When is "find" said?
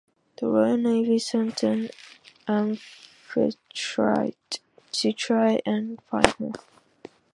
6.09-6.27